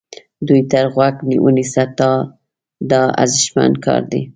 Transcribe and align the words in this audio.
دوی 0.47 0.61
ته 0.71 0.79
غوږ 0.93 1.15
ونیسه 1.43 1.83
دا 2.89 3.01
ارزښتمن 3.23 3.71
کار 3.85 4.01
دی. 4.11 4.21